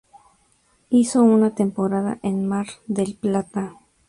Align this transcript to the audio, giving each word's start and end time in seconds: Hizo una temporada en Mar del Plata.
Hizo 0.89 1.21
una 1.21 1.53
temporada 1.53 2.17
en 2.23 2.47
Mar 2.47 2.65
del 2.87 3.13
Plata. 3.13 3.75